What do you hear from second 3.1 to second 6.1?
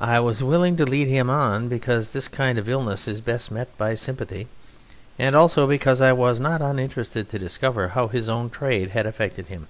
best met by sympathy, and also because